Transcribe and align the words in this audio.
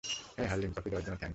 হেই 0.37 0.47
Harleen, 0.51 0.71
coffee 0.75 0.87
দেওয়ার 0.91 1.05
জন্য 1.05 1.15
thanks. 1.21 1.29